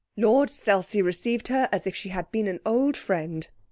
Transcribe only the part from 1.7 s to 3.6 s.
as if she had been an old friend.